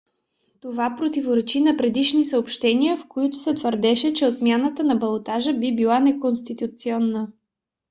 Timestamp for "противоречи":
0.97-1.61